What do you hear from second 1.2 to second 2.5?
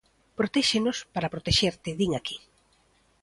protexerte din aquí.